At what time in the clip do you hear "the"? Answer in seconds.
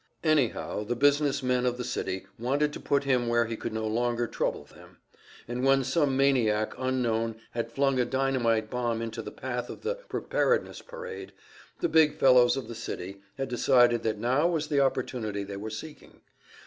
0.83-0.95, 1.77-1.83, 9.21-9.29, 9.83-9.93, 11.81-11.87, 12.67-12.73, 14.69-14.79